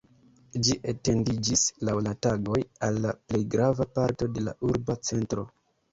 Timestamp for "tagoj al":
2.27-2.97